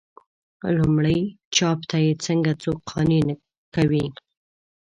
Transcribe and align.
لومړي 0.77 1.19
چاپ 1.55 1.79
ته 1.89 1.97
یې 2.05 2.13
څنګه 2.25 2.51
څوک 2.63 2.79
قانع 2.89 3.21
کوي. 3.75 4.05